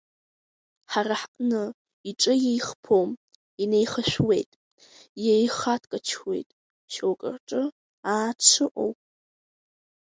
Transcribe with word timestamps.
Ҳара 0.91 1.15
ҳҟны 1.21 1.63
иҿы 2.09 2.33
еихԥом, 2.51 3.09
инеихашәуеит, 3.61 4.51
иеихаткачуеит, 5.23 6.49
шьоукы 6.93 7.29
рҿы, 7.35 7.63
аа 8.13 8.29
дшыҟоу! 8.37 8.91